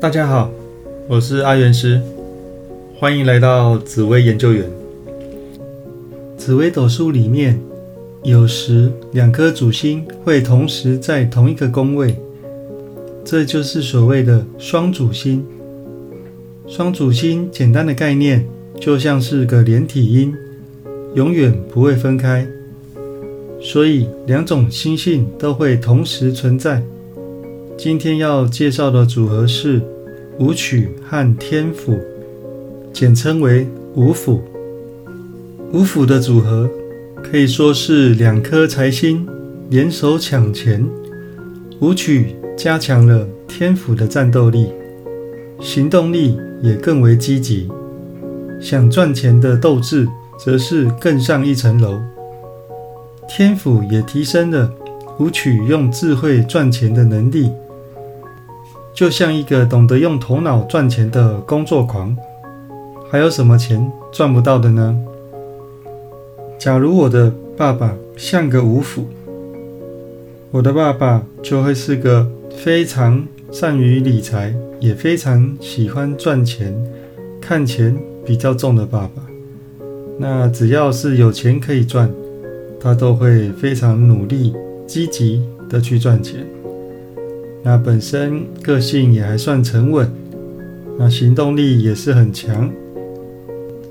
[0.00, 0.50] 大家好，
[1.06, 2.00] 我是阿元师，
[2.98, 4.64] 欢迎来到紫薇研究员。
[6.38, 7.60] 紫微斗数里面，
[8.22, 12.16] 有时两颗主星会同时在同一个宫位，
[13.22, 15.44] 这就是所谓的双主星。
[16.66, 18.46] 双主星简单的概念，
[18.80, 20.34] 就像是个连体婴，
[21.14, 22.48] 永远不会分开，
[23.60, 26.82] 所以两种星性都会同时存在。
[27.76, 29.80] 今天要介绍的组合是
[30.40, 32.00] 武曲和天府，
[32.94, 34.40] 简称为五府。
[35.70, 36.66] 五府的组合
[37.22, 39.28] 可以说是两颗财星
[39.68, 40.82] 联手抢钱。
[41.80, 44.68] 武曲加强了天府的战斗力，
[45.60, 47.68] 行动力也更为积极，
[48.62, 50.08] 想赚钱的斗志
[50.42, 52.00] 则是更上一层楼。
[53.28, 54.72] 天府也提升了
[55.18, 57.50] 武曲用智慧赚钱的能力。
[58.92, 62.16] 就像一个懂得用头脑赚钱的工作狂，
[63.10, 64.96] 还有什么钱赚不到的呢？
[66.58, 69.06] 假如我的爸爸像个五虎，
[70.50, 76.74] 我的爸爸就会是个非常善于理财，也非常喜欢赚钱、
[77.40, 79.22] 看钱比较重的爸爸。
[80.18, 82.10] 那只要是有钱可以赚，
[82.78, 84.52] 他都会非常努力、
[84.86, 86.44] 积极的去赚钱。
[87.62, 90.10] 那本身个性也还算沉稳，
[90.98, 92.70] 那行动力也是很强，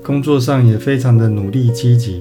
[0.02, 2.20] 工作上也非常的努力积极。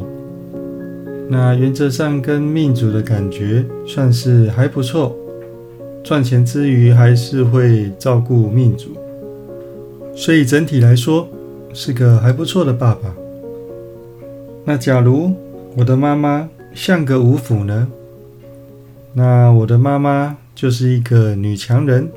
[1.27, 5.16] 那原则上跟命主的感觉算是还不错，
[6.03, 8.89] 赚钱之余还是会照顾命主，
[10.16, 11.27] 所以整体来说
[11.73, 13.11] 是个还不错的爸爸。
[14.66, 15.33] 那假如
[15.75, 17.88] 我的妈妈像个五府呢？
[19.14, 20.38] 那我的妈妈。
[20.59, 22.09] 就是一个女强人，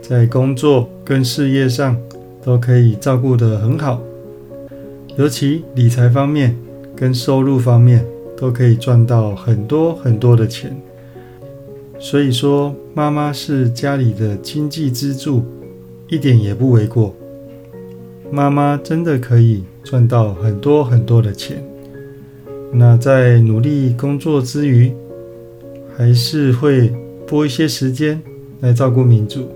[0.00, 1.94] 在工作跟事业上
[2.42, 4.00] 都可以照顾得很好，
[5.18, 6.56] 尤其理财方面
[6.96, 8.02] 跟收入方面
[8.34, 10.74] 都可以赚到很多很多的钱。
[11.98, 15.44] 所以说，妈妈是家里的经济支柱，
[16.08, 17.14] 一点也不为过。
[18.30, 21.62] 妈妈真的可以赚到很多很多的钱。
[22.72, 24.90] 那在努力工作之余，
[25.94, 26.90] 还是会。
[27.26, 28.22] 拨一些时间
[28.60, 29.48] 来照顾命主，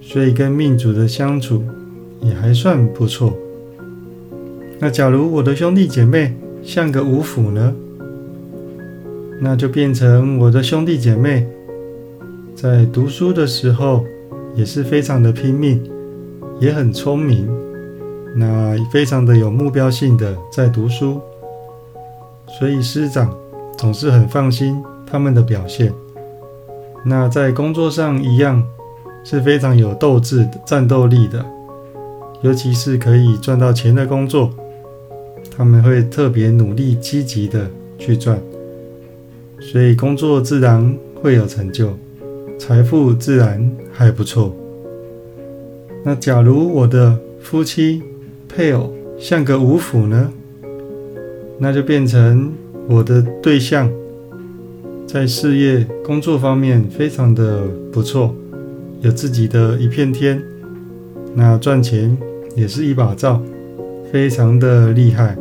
[0.00, 1.62] 所以跟命主的相处
[2.20, 3.36] 也还算不错。
[4.78, 7.74] 那假如我的兄弟姐妹像个五虎呢？
[9.40, 11.46] 那就变成我的兄弟姐妹
[12.54, 14.02] 在读书的时候
[14.54, 15.82] 也是非常的拼命，
[16.58, 17.46] 也很聪明，
[18.34, 21.20] 那非常的有目标性的在读书，
[22.58, 23.36] 所以师长
[23.76, 25.92] 总是很放心他们的表现。
[27.08, 28.60] 那在工作上一样
[29.22, 31.46] 是非常有斗志、战斗力的，
[32.42, 34.50] 尤其是可以赚到钱的工作，
[35.56, 38.40] 他们会特别努力、积极的去赚，
[39.60, 41.90] 所以工作自然会有成就，
[42.58, 44.52] 财富自然还不错。
[46.04, 48.02] 那假如我的夫妻
[48.48, 50.32] 配偶像个五虎呢？
[51.58, 52.52] 那就变成
[52.88, 53.88] 我的对象。
[55.06, 57.62] 在事业工作方面非常的
[57.92, 58.34] 不错，
[59.00, 60.42] 有自己的一片天，
[61.32, 62.14] 那赚钱
[62.56, 63.40] 也是一把照，
[64.12, 65.36] 非常的厉害，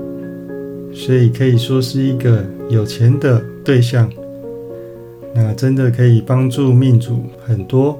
[0.93, 4.07] 所以可以说是一个有钱的对象，
[5.33, 7.99] 那真的可以帮助命主很多，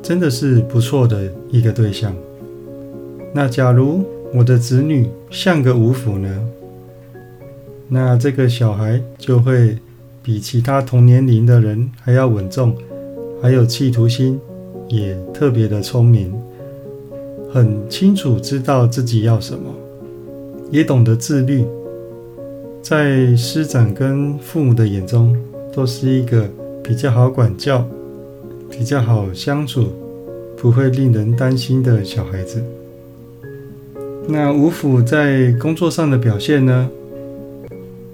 [0.00, 2.14] 真的是不错的一个对象。
[3.34, 6.48] 那假如我的子女像个五虎呢？
[7.88, 9.76] 那这个小孩就会。
[10.28, 12.76] 比其他同年龄的人还要稳重，
[13.40, 14.38] 还有企图心，
[14.86, 16.30] 也特别的聪明，
[17.50, 19.74] 很清楚知道自己要什么，
[20.70, 21.64] 也懂得自律，
[22.82, 25.34] 在师长跟父母的眼中，
[25.72, 26.46] 都是一个
[26.84, 27.88] 比较好管教、
[28.70, 29.86] 比较好相处、
[30.58, 32.62] 不会令人担心的小孩子。
[34.28, 36.90] 那五虎在工作上的表现呢？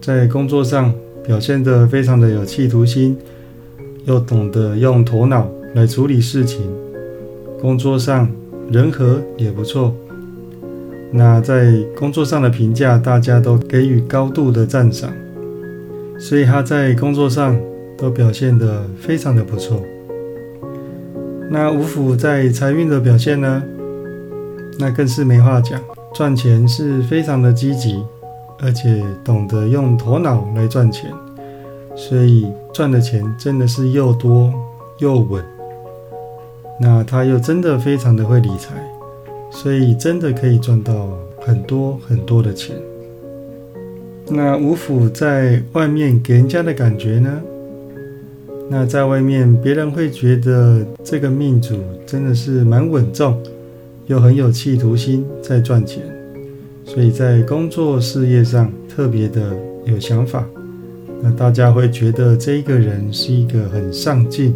[0.01, 0.95] 在工作上。
[1.27, 3.17] 表现得非常的有企图心，
[4.05, 6.61] 又懂得用头脑来处理事情，
[7.61, 8.31] 工作上
[8.71, 9.95] 人和也不错。
[11.11, 15.11] 那在工作上的评价，大家都给予高度的赞赏，
[16.19, 17.57] 所以他在工作上
[17.97, 19.81] 都表现得非常的不错。
[21.51, 23.63] 那五府在财运的表现呢？
[24.79, 25.81] 那更是没话讲，
[26.13, 28.03] 赚钱是非常的积极。
[28.61, 31.11] 而且懂得用头脑来赚钱，
[31.95, 34.53] 所以赚的钱真的是又多
[34.99, 35.45] 又稳。
[36.81, 38.75] 那他又真的非常的会理财，
[39.51, 41.09] 所以真的可以赚到
[41.41, 42.77] 很多很多的钱。
[44.27, 47.43] 那五府在外面给人家的感觉呢？
[48.71, 53.39] 那在外面别人会觉得这个命主真的是蛮稳重，
[54.07, 56.03] 又很有企图心在赚钱，
[56.85, 60.45] 所以在工作事业上特别的有想法。
[61.23, 64.55] 那大家会觉得这一个人是一个很上进、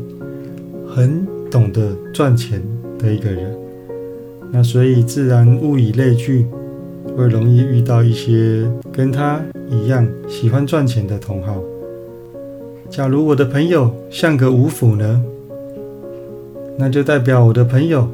[0.86, 2.62] 很懂得赚钱
[2.98, 3.54] 的一个人。
[4.52, 6.46] 那所以自然物以类聚，
[7.16, 9.40] 会容易遇到一些跟他。
[9.70, 11.62] 一样喜欢赚钱的同好。
[12.88, 15.22] 假如我的朋友像个五虎呢，
[16.78, 18.08] 那就代表我的朋友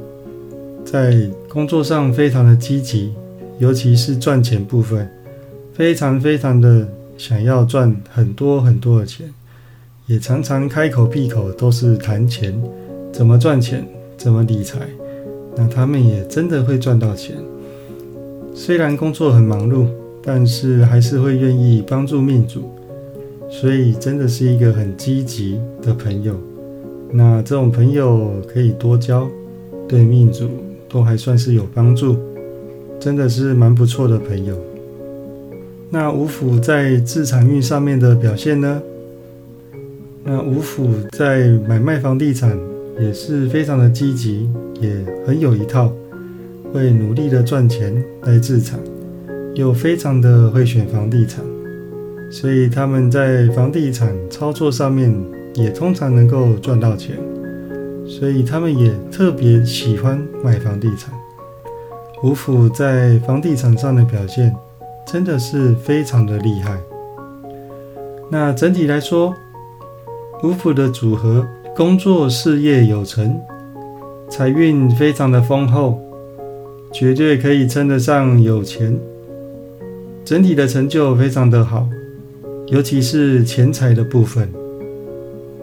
[0.85, 3.13] 在工作上非常的积极，
[3.59, 5.09] 尤其是赚钱部分，
[5.73, 9.33] 非常非常的想要赚很多很多的钱，
[10.06, 12.55] 也常常开口闭口都是谈钱，
[13.12, 13.87] 怎么赚钱，
[14.17, 14.81] 怎么理财。
[15.56, 17.37] 那他们也真的会赚到钱，
[18.55, 19.87] 虽然工作很忙碌。
[20.27, 22.62] 但是还是会愿意帮助命主，
[23.51, 26.35] 所以真的是一个很积极的朋友。
[27.12, 29.29] 那这种朋友可以多交，
[29.87, 30.49] 对命主
[30.89, 32.17] 都还算是有帮助，
[33.05, 34.56] 真的是蛮不错的朋友。
[35.91, 38.81] 那五府在自产运上面的表现呢？
[40.25, 42.59] 那五府在买卖房地产
[42.99, 44.49] 也是非常的积极，
[44.81, 44.91] 也
[45.27, 45.93] 很有一套，
[46.73, 48.81] 会努力的赚钱来自产。
[49.55, 51.45] 又非常的会选房地产，
[52.31, 55.15] 所以他们在房地产操作上面
[55.53, 57.19] 也通常能够赚到钱，
[58.09, 61.12] 所以他们也特别喜欢买房地产。
[62.25, 64.56] 五府在房地产上的表现
[65.06, 66.75] 真的是非常的厉害。
[68.31, 69.35] 那整体来说，
[70.43, 73.38] 五府的组合工作事业有成，
[74.31, 76.00] 财运非常的丰厚，
[76.91, 78.99] 绝对可以称得上有钱。
[80.25, 81.87] 整体的成就非常的好，
[82.69, 84.49] 尤其是钱财的部分，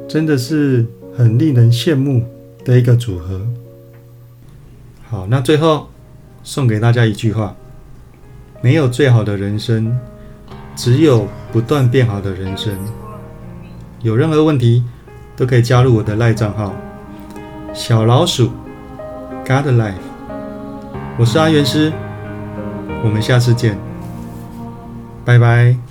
[0.07, 0.85] 真的是
[1.17, 2.21] 很令人羡慕
[2.63, 3.41] 的一个组合。
[5.09, 5.87] 好，那最后
[6.43, 7.55] 送给大家一句话：
[8.61, 9.97] 没有最好的人生，
[10.75, 12.73] 只有不断变好的人生。
[14.01, 14.83] 有任何问题
[15.35, 16.73] 都可以加入我的赖账号
[17.73, 18.49] 小老鼠
[19.45, 19.93] God Life，
[21.17, 21.93] 我是阿元师，
[23.03, 23.77] 我们下次见。
[25.23, 25.90] 拜拜。